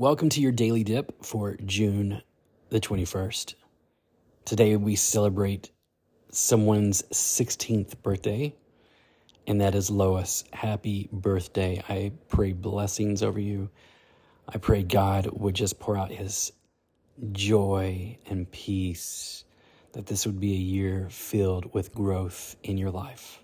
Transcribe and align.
Welcome 0.00 0.30
to 0.30 0.40
your 0.40 0.50
daily 0.50 0.82
dip 0.82 1.22
for 1.22 1.58
June 1.62 2.22
the 2.70 2.80
21st. 2.80 3.54
Today 4.46 4.74
we 4.76 4.96
celebrate 4.96 5.72
someone's 6.30 7.02
16th 7.12 8.00
birthday, 8.02 8.54
and 9.46 9.60
that 9.60 9.74
is 9.74 9.90
Lois. 9.90 10.44
Happy 10.54 11.10
birthday. 11.12 11.84
I 11.86 12.12
pray 12.28 12.54
blessings 12.54 13.22
over 13.22 13.38
you. 13.38 13.68
I 14.48 14.56
pray 14.56 14.84
God 14.84 15.28
would 15.32 15.54
just 15.54 15.78
pour 15.78 15.98
out 15.98 16.10
his 16.10 16.50
joy 17.32 18.16
and 18.24 18.50
peace, 18.50 19.44
that 19.92 20.06
this 20.06 20.24
would 20.24 20.40
be 20.40 20.54
a 20.54 20.56
year 20.56 21.08
filled 21.10 21.74
with 21.74 21.92
growth 21.92 22.56
in 22.62 22.78
your 22.78 22.90
life. 22.90 23.40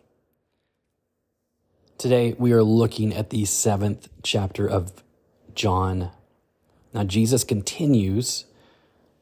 Today 1.99 2.35
we 2.39 2.53
are 2.53 2.63
looking 2.63 3.13
at 3.13 3.29
the 3.29 3.45
seventh 3.45 4.09
chapter 4.23 4.67
of 4.67 5.05
John. 5.55 6.13
Now, 6.97 7.05
Jesus 7.05 7.45
continues 7.45 8.47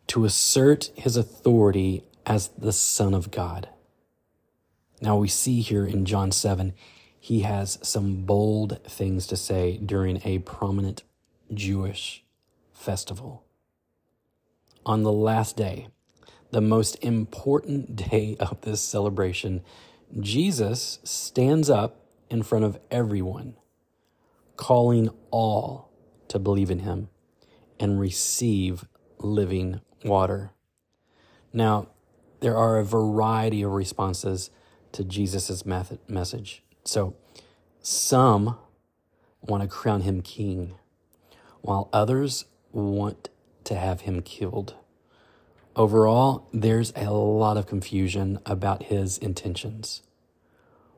to 0.07 0.25
assert 0.25 0.93
his 0.95 1.17
authority 1.17 2.05
as 2.25 2.51
the 2.57 2.73
Son 2.73 3.15
of 3.15 3.33
God. 3.33 3.69
Now, 5.03 5.17
we 5.17 5.27
see 5.27 5.61
here 5.61 5.85
in 5.85 6.05
John 6.05 6.31
7, 6.31 6.73
he 7.19 7.41
has 7.41 7.81
some 7.83 8.27
bold 8.27 8.81
things 8.85 9.27
to 9.27 9.37
say 9.37 9.79
during 9.79 10.21
a 10.25 10.39
prominent 10.39 11.03
Jewish 11.53 12.23
festival. 12.73 13.45
On 14.87 15.03
the 15.03 15.11
last 15.11 15.57
day, 15.57 15.89
the 16.53 16.61
most 16.61 16.95
important 17.03 17.97
day 18.09 18.37
of 18.39 18.61
this 18.61 18.83
celebration, 18.83 19.63
Jesus 20.21 21.01
stands 21.03 21.69
up 21.69 22.07
in 22.31 22.45
front 22.45 22.67
of 22.67 22.79
everyone, 22.93 23.57
calling 24.55 25.11
all 25.33 25.91
to 26.29 26.39
believe 26.39 26.71
in 26.71 26.79
him 26.79 27.09
and 27.79 28.01
receive 28.01 28.87
living 29.19 29.81
water. 30.05 30.53
Now, 31.53 31.89
there 32.41 32.57
are 32.57 32.79
a 32.79 32.85
variety 32.85 33.63
of 33.63 33.73
responses 33.73 34.51
to 34.93 35.05
Jesus' 35.05 35.65
method, 35.65 35.99
message. 36.09 36.63
So, 36.85 37.17
some 37.81 38.57
want 39.41 39.63
to 39.63 39.69
crown 39.69 40.03
him 40.03 40.21
king, 40.23 40.75
while 41.61 41.89
others 41.93 42.45
want 42.73 43.29
to 43.65 43.75
have 43.75 44.03
him 44.03 44.23
killed. 44.23 44.75
Overall, 45.77 46.49
there's 46.53 46.93
a 46.95 47.11
lot 47.11 47.57
of 47.57 47.67
confusion 47.67 48.39
about 48.47 48.85
his 48.85 49.19
intentions. 49.19 50.03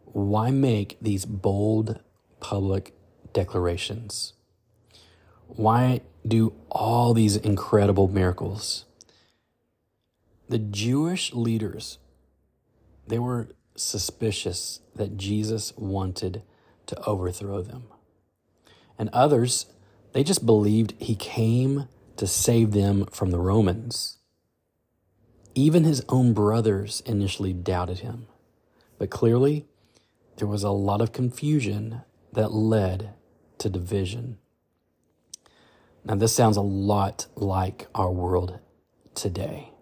Why 0.05 0.51
make 0.51 0.99
these 1.01 1.25
bold 1.25 2.01
public 2.41 2.95
declarations? 3.33 4.35
Why 5.49 6.01
do 6.27 6.53
all 6.71 7.15
these 7.15 7.37
incredible 7.37 8.09
miracles? 8.09 8.85
The 10.49 10.59
Jewish 10.59 11.33
leaders, 11.33 11.99
they 13.07 13.19
were 13.19 13.49
suspicious 13.75 14.81
that 14.95 15.17
Jesus 15.17 15.73
wanted 15.77 16.43
to 16.87 17.01
overthrow 17.05 17.63
them. 17.63 17.85
And 18.99 19.11
others, 19.13 19.67
they 20.13 20.25
just 20.25 20.47
believed 20.47 20.95
he 20.99 21.15
came 21.15 21.89
to 22.17 22.27
save 22.27 22.73
them 22.73 23.07
from 23.07 23.31
the 23.31 23.39
Romans. 23.39 24.19
Even 25.55 25.85
his 25.85 26.05
own 26.09 26.33
brothers 26.33 27.03
initially 27.07 27.53
doubted 27.53 27.99
him. 27.99 28.27
But 28.99 29.11
clearly, 29.11 29.67
there 30.37 30.49
was 30.49 30.63
a 30.63 30.71
lot 30.71 31.01
of 31.01 31.13
confusion 31.13 32.03
that 32.33 32.53
led 32.53 33.15
to 33.59 33.69
division. 33.69 34.39
Now, 36.07 36.15
this 36.15 36.33
sounds 36.33 36.57
a 36.57 36.63
lot 36.63 37.27
like 37.35 37.89
our 37.93 38.13
world 38.13 38.61
today. 39.17 39.73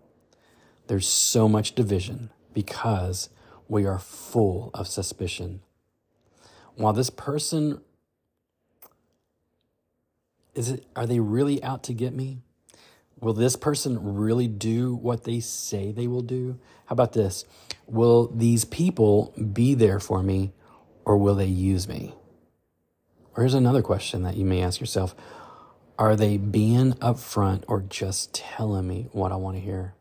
There's 0.86 1.06
so 1.06 1.48
much 1.48 1.74
division 1.74 2.30
because 2.54 3.28
we 3.68 3.84
are 3.84 3.98
full 3.98 4.70
of 4.72 4.88
suspicion. 4.88 5.60
While 6.76 6.94
this 6.94 7.10
person 7.10 7.82
is 10.54 10.70
it 10.70 10.86
are 10.96 11.06
they 11.06 11.20
really 11.20 11.62
out 11.62 11.82
to 11.84 11.92
get 11.92 12.14
me? 12.14 12.38
Will 13.20 13.34
this 13.34 13.56
person 13.56 14.14
really 14.14 14.48
do 14.48 14.94
what 14.94 15.24
they 15.24 15.40
say 15.40 15.92
they 15.92 16.06
will 16.06 16.22
do? 16.22 16.58
How 16.86 16.94
about 16.94 17.12
this? 17.12 17.44
Will 17.86 18.28
these 18.28 18.64
people 18.64 19.34
be 19.52 19.74
there 19.74 20.00
for 20.00 20.22
me 20.22 20.52
or 21.04 21.18
will 21.18 21.34
they 21.34 21.46
use 21.46 21.86
me? 21.86 22.14
Or 23.36 23.42
here's 23.42 23.54
another 23.54 23.82
question 23.82 24.22
that 24.22 24.36
you 24.36 24.44
may 24.44 24.62
ask 24.62 24.80
yourself 24.80 25.14
are 25.98 26.16
they 26.16 26.36
being 26.36 26.92
upfront 26.94 27.64
or 27.68 27.80
just 27.80 28.34
telling 28.34 28.88
me 28.88 29.08
what 29.12 29.32
I 29.32 29.36
want 29.36 29.56
to 29.56 29.62
hear? 29.62 29.94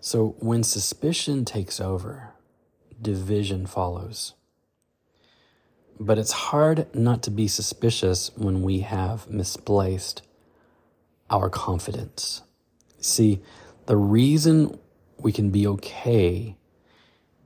So 0.00 0.34
when 0.40 0.64
suspicion 0.64 1.44
takes 1.44 1.80
over, 1.80 2.30
division 3.00 3.66
follows. 3.66 4.34
But 6.00 6.18
it's 6.18 6.32
hard 6.32 6.92
not 6.94 7.22
to 7.24 7.30
be 7.30 7.46
suspicious 7.46 8.32
when 8.36 8.62
we 8.62 8.80
have 8.80 9.30
misplaced 9.30 10.22
our 11.30 11.48
confidence. 11.48 12.42
See, 12.98 13.40
the 13.86 13.96
reason 13.96 14.78
we 15.18 15.30
can 15.30 15.50
be 15.50 15.66
okay 15.66 16.56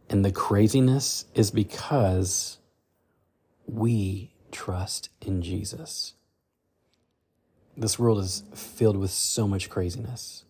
in 0.09 0.23
the 0.23 0.33
craziness 0.33 1.27
is 1.35 1.51
because 1.51 2.59
we 3.67 4.33
trust 4.51 5.11
in 5.21 5.43
Jesus. 5.43 6.15
This 7.77 7.99
world 7.99 8.19
is 8.21 8.43
filled 8.55 8.97
with 8.97 9.11
so 9.11 9.47
much 9.47 9.69
craziness. 9.69 10.45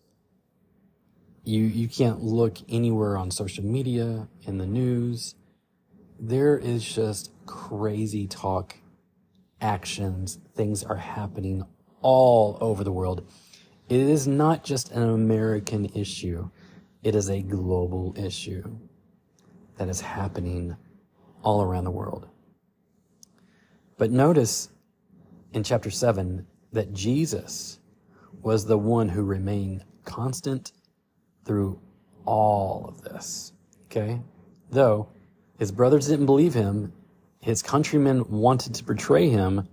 You, 1.43 1.61
you 1.61 1.89
can't 1.89 2.23
look 2.23 2.57
anywhere 2.69 3.17
on 3.17 3.31
social 3.31 3.65
media, 3.65 4.29
in 4.45 4.57
the 4.57 4.65
news. 4.65 5.35
There 6.19 6.57
is 6.57 6.83
just 6.83 7.31
crazy 7.45 8.27
talk, 8.27 8.77
actions, 9.59 10.39
things 10.55 10.83
are 10.83 10.95
happening 10.95 11.65
all 12.01 12.57
over 12.61 12.83
the 12.83 12.91
world. 12.91 13.29
It 13.89 13.99
is 13.99 14.27
not 14.27 14.63
just 14.63 14.91
an 14.91 15.03
American 15.03 15.85
issue, 15.95 16.49
it 17.03 17.13
is 17.13 17.29
a 17.29 17.41
global 17.41 18.15
issue 18.17 18.77
that 19.77 19.89
is 19.89 20.01
happening 20.01 20.75
all 21.43 21.61
around 21.61 21.83
the 21.83 21.91
world. 21.91 22.27
But 23.97 24.11
notice 24.11 24.69
in 25.53 25.63
chapter 25.63 25.89
7 25.89 26.45
that 26.71 26.93
Jesus 26.93 27.79
was 28.41 28.65
the 28.65 28.77
one 28.77 29.09
who 29.09 29.23
remained 29.23 29.83
constant 30.03 30.71
through 31.45 31.79
all 32.25 32.85
of 32.87 33.01
this. 33.01 33.53
Okay? 33.85 34.21
Though 34.69 35.07
his 35.57 35.71
brothers 35.71 36.07
didn't 36.07 36.25
believe 36.25 36.53
him, 36.53 36.93
his 37.39 37.61
countrymen 37.61 38.25
wanted 38.29 38.75
to 38.75 38.83
betray 38.83 39.29
him, 39.29 39.67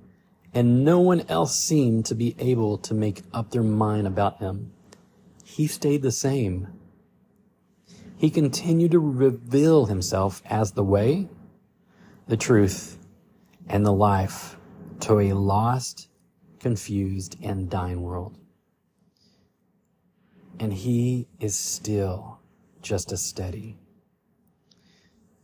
and 0.53 0.85
no 0.85 1.01
one 1.01 1.23
else 1.29 1.57
seemed 1.57 2.07
to 2.07 2.15
be 2.15 2.37
able 2.39 2.79
to 2.79 2.95
make 2.95 3.23
up 3.33 3.51
their 3.51 3.63
mind 3.63 4.07
about 4.07 4.39
him. 4.39 4.73
He 5.45 5.67
stayed 5.67 6.03
the 6.03 6.13
same. 6.13 6.69
He 8.17 8.31
continued 8.31 8.93
to 8.93 9.01
reveal 9.01 9.87
himself 9.87 10.43
as 10.47 10.73
the 10.73 10.85
way, 10.85 11.29
the 12.29 12.37
truth, 12.37 12.99
and 13.69 13.85
the 13.85 13.93
life 13.93 14.57
to 15.01 15.19
a 15.19 15.33
lost 15.33 16.09
confused, 16.65 17.37
and 17.43 17.69
dying 17.69 18.01
world. 18.01 18.39
And 20.59 20.73
he 20.73 21.29
is 21.39 21.55
still 21.55 22.39
just 22.81 23.13
as 23.13 23.23
steady. 23.23 23.77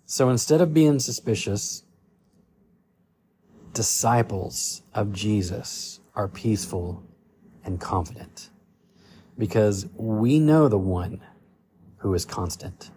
So 0.06 0.30
instead 0.30 0.62
of 0.62 0.72
being 0.72 0.98
suspicious, 0.98 1.82
disciples 3.74 4.80
of 4.94 5.12
Jesus 5.12 6.00
are 6.14 6.26
peaceful 6.26 7.02
and 7.64 7.78
confident 7.78 8.48
because 9.36 9.86
we 9.96 10.38
know 10.38 10.68
the 10.68 10.78
one 10.78 11.20
who 11.98 12.14
is 12.14 12.24
constant. 12.24 12.90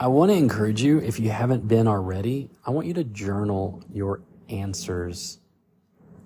I 0.00 0.08
want 0.08 0.32
to 0.32 0.36
encourage 0.36 0.82
you, 0.82 0.98
if 0.98 1.20
you 1.20 1.30
haven't 1.30 1.68
been 1.68 1.86
already, 1.86 2.50
I 2.66 2.72
want 2.72 2.88
you 2.88 2.94
to 2.94 3.04
journal 3.04 3.80
your 3.92 4.22
answers 4.48 5.38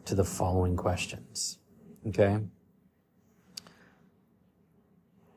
to 0.08 0.14
the 0.14 0.24
following 0.24 0.74
questions. 0.74 1.58
Okay? 2.06 2.38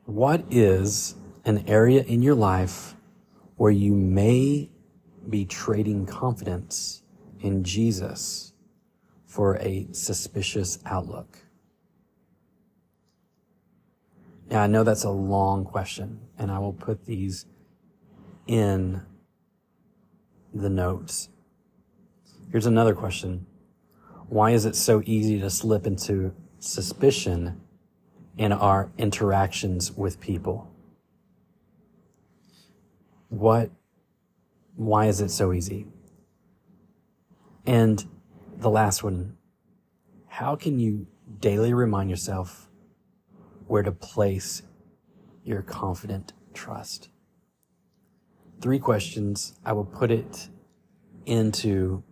What 0.06 0.46
is 0.50 1.16
an 1.44 1.68
area 1.68 2.04
in 2.04 2.22
your 2.22 2.36
life 2.36 2.96
where 3.58 3.72
you 3.72 3.94
may 3.94 4.70
be 5.30 5.46
trading 5.46 6.06
confidence 6.06 7.04
in 7.42 7.66
Jesus 7.66 8.54
for 9.26 9.58
a 9.58 9.88
suspicious 9.92 10.80
outlook? 10.86 11.38
Now, 14.50 14.64
I 14.64 14.68
know 14.68 14.86
that's 14.86 15.04
a 15.04 15.12
long 15.12 15.66
question, 15.66 16.20
and 16.38 16.50
I 16.50 16.60
will 16.60 16.74
put 16.74 17.06
these 17.06 17.46
in 18.48 19.02
the 20.54 20.70
notes. 20.70 21.28
Here's 22.52 22.66
another 22.66 22.94
question 22.94 23.48
Why 24.32 24.52
is 24.52 24.64
it 24.64 24.78
so 24.78 25.02
easy 25.06 25.42
to 25.42 25.50
slip 25.50 25.86
into 25.86 26.34
suspicion 26.58 27.60
in 28.38 28.54
our 28.54 28.90
interactions 28.98 29.92
with 29.92 30.22
people? 30.22 30.72
What, 33.28 33.72
why 34.78 35.08
is 35.08 35.20
it 35.20 35.32
so 35.32 35.52
easy? 35.52 35.86
And 37.66 38.06
the 38.56 38.70
last 38.70 39.04
one, 39.04 39.36
how 40.28 40.56
can 40.56 40.80
you 40.80 41.08
daily 41.42 41.74
remind 41.74 42.10
yourself 42.10 42.70
where 43.68 43.84
to 43.84 43.92
place 43.92 44.62
your 45.44 45.62
confident 45.62 46.32
trust? 46.54 47.10
Three 48.62 48.80
questions. 48.80 49.60
I 49.66 49.74
will 49.74 49.84
put 49.84 50.10
it 50.10 50.48
into 51.26 52.06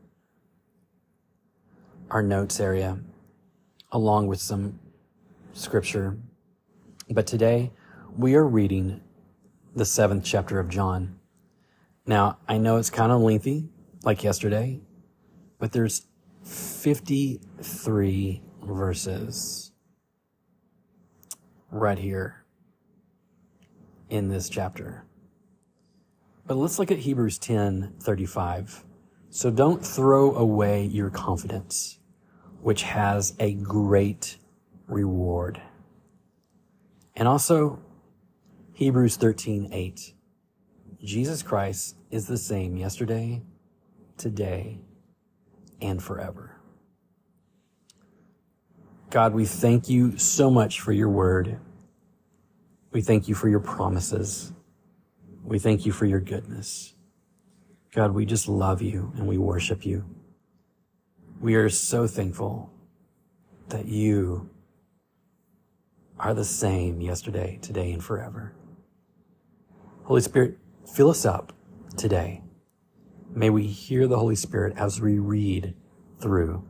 our 2.10 2.22
notes 2.24 2.60
area 2.60 3.00
along 3.92 4.28
with 4.28 4.40
some 4.40 4.80
scripture. 5.54 6.18
But 7.10 7.28
today 7.28 7.72
we 8.18 8.36
are 8.36 8.46
reading 8.46 9.02
the 9.76 9.86
seventh 9.86 10.24
chapter 10.24 10.60
of 10.60 10.70
John. 10.70 11.20
Now, 12.06 12.38
I 12.48 12.58
know 12.58 12.78
it's 12.78 12.90
kind 12.90 13.12
of 13.12 13.22
lengthy, 13.22 13.70
like 14.04 14.24
yesterday, 14.24 14.82
but 15.60 15.72
there's 15.72 16.08
53 16.44 18.42
verses 18.64 19.72
right 21.72 22.00
here 22.00 22.46
in 24.10 24.30
this 24.30 24.50
chapter. 24.50 25.06
But 26.48 26.58
let's 26.58 26.80
look 26.80 26.90
at 26.90 27.00
Hebrews 27.00 27.38
10 27.38 27.94
35. 28.00 28.86
So 29.30 29.52
don't 29.52 29.86
throw 29.86 30.36
away 30.36 30.84
your 30.84 31.12
confidence, 31.12 31.99
which 32.62 32.84
has 32.84 33.36
a 33.40 33.54
great 33.54 34.38
reward. 34.88 35.62
And 37.16 37.28
also 37.28 37.80
Hebrews 38.74 39.18
13 39.18 39.70
8. 39.72 40.14
Jesus 41.04 41.44
Christ 41.44 41.96
is 42.12 42.28
the 42.28 42.38
same 42.38 42.76
yesterday, 42.76 43.42
today, 44.18 44.80
and 45.82 46.02
forever. 46.02 46.56
God, 49.10 49.34
we 49.34 49.46
thank 49.46 49.90
you 49.90 50.18
so 50.18 50.52
much 50.52 50.82
for 50.82 50.92
your 50.92 51.10
word. 51.10 51.60
We 52.92 53.02
thank 53.02 53.28
you 53.28 53.36
for 53.36 53.48
your 53.48 53.60
promises. 53.60 54.54
We 55.44 55.58
thank 55.58 55.86
you 55.86 55.92
for 55.92 56.06
your 56.06 56.20
goodness. 56.20 56.94
God, 57.94 58.12
we 58.14 58.26
just 58.26 58.48
love 58.48 58.82
you 58.82 59.12
and 59.16 59.28
we 59.28 59.38
worship 59.38 59.86
you. 59.86 60.06
We 61.42 61.56
are 61.56 61.70
so 61.70 62.06
thankful 62.06 62.70
that 63.70 63.86
you 63.86 64.50
are 66.20 66.34
the 66.34 66.44
same 66.44 67.00
yesterday, 67.00 67.60
today, 67.62 67.94
and 67.94 68.04
forever. 68.04 68.54
Holy 70.04 70.20
Spirit, 70.20 70.58
fill 70.94 71.10
us 71.10 71.26
up 71.26 71.54
today. 71.96 72.42
May 73.34 73.50
we 73.50 73.68
hear 73.68 74.06
the 74.06 74.20
Holy 74.20 74.36
Spirit 74.36 74.76
as 74.76 75.00
we 75.00 75.18
read 75.18 75.76
through 76.20 76.68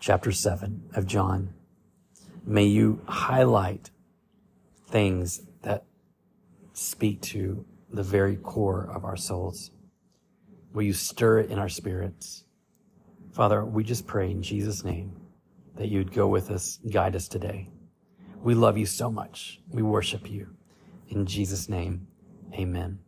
chapter 0.00 0.32
7 0.32 0.88
of 0.94 1.06
John. 1.06 1.52
May 2.42 2.64
you 2.64 3.02
highlight 3.06 3.90
things 4.88 5.42
that 5.60 5.84
speak 6.72 7.20
to 7.20 7.66
the 7.92 8.02
very 8.02 8.36
core 8.36 8.90
of 8.94 9.04
our 9.04 9.18
souls. 9.18 9.72
Will 10.72 10.84
you 10.84 10.94
stir 10.94 11.40
it 11.40 11.50
in 11.50 11.58
our 11.58 11.68
spirits? 11.68 12.45
Father, 13.36 13.66
we 13.66 13.84
just 13.84 14.06
pray 14.06 14.30
in 14.30 14.42
Jesus' 14.42 14.82
name 14.82 15.14
that 15.74 15.88
you'd 15.88 16.10
go 16.10 16.26
with 16.26 16.50
us, 16.50 16.78
guide 16.90 17.14
us 17.14 17.28
today. 17.28 17.68
We 18.42 18.54
love 18.54 18.78
you 18.78 18.86
so 18.86 19.10
much. 19.10 19.60
We 19.68 19.82
worship 19.82 20.30
you. 20.30 20.56
In 21.10 21.26
Jesus' 21.26 21.68
name, 21.68 22.06
amen. 22.54 22.98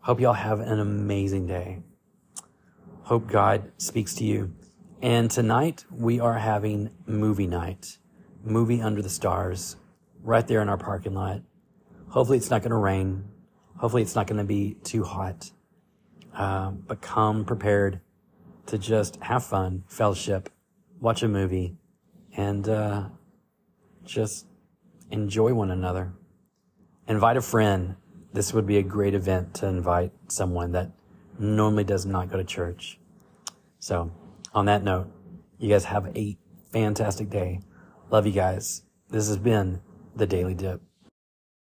Hope 0.00 0.18
y'all 0.18 0.32
have 0.32 0.58
an 0.58 0.80
amazing 0.80 1.46
day. 1.46 1.84
Hope 3.02 3.28
God 3.28 3.70
speaks 3.78 4.12
to 4.16 4.24
you. 4.24 4.52
And 5.00 5.30
tonight 5.30 5.84
we 5.88 6.18
are 6.18 6.38
having 6.38 6.90
movie 7.06 7.46
night, 7.46 7.98
movie 8.42 8.82
under 8.82 9.02
the 9.02 9.08
stars, 9.08 9.76
right 10.20 10.48
there 10.48 10.62
in 10.62 10.68
our 10.68 10.78
parking 10.78 11.14
lot. 11.14 11.42
Hopefully 12.08 12.38
it's 12.38 12.50
not 12.50 12.62
going 12.62 12.70
to 12.70 12.76
rain. 12.76 13.28
Hopefully 13.76 14.02
it's 14.02 14.16
not 14.16 14.26
going 14.26 14.38
to 14.38 14.44
be 14.44 14.78
too 14.82 15.04
hot. 15.04 15.52
Uh, 16.34 16.70
but 16.70 17.00
come 17.00 17.44
prepared 17.44 18.00
to 18.66 18.78
just 18.78 19.16
have 19.22 19.44
fun, 19.44 19.84
fellowship, 19.88 20.50
watch 21.00 21.22
a 21.22 21.28
movie, 21.28 21.76
and 22.36 22.68
uh, 22.68 23.08
just 24.04 24.46
enjoy 25.10 25.54
one 25.54 25.70
another. 25.70 26.12
Invite 27.06 27.36
a 27.36 27.42
friend 27.42 27.96
this 28.34 28.52
would 28.52 28.66
be 28.66 28.78
a 28.78 28.82
great 28.82 29.14
event 29.14 29.54
to 29.54 29.66
invite 29.68 30.12
someone 30.26 30.72
that 30.72 30.90
normally 31.38 31.84
does 31.84 32.04
not 32.04 32.28
go 32.28 32.36
to 32.36 32.44
church. 32.44 32.98
So, 33.78 34.10
on 34.52 34.66
that 34.66 34.82
note, 34.82 35.08
you 35.58 35.68
guys 35.68 35.84
have 35.84 36.14
a 36.16 36.36
fantastic 36.72 37.30
day. 37.30 37.60
Love 38.10 38.26
you 38.26 38.32
guys. 38.32 38.82
This 39.08 39.28
has 39.28 39.36
been 39.36 39.80
the 40.16 40.26
Daily 40.26 40.54
Dip. 40.54 40.82